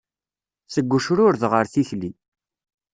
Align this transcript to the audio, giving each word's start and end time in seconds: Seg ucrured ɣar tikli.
Seg 0.73 0.91
ucrured 0.97 1.43
ɣar 1.51 1.65
tikli. 1.73 2.11